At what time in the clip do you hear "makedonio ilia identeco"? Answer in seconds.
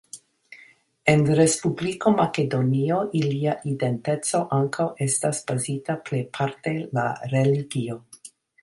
2.21-4.43